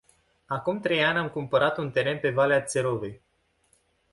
Acum 0.45 0.79
trei 0.79 1.03
ani 1.03 1.17
am 1.17 1.29
cumpărat 1.29 1.77
un 1.77 1.91
teren 1.91 2.19
pe 2.19 2.29
valea 2.29 2.63
Țerovei. 2.63 3.21